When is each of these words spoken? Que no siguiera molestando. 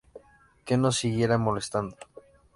Que 0.65 0.75
no 0.77 0.91
siguiera 0.91 1.37
molestando. 1.37 1.95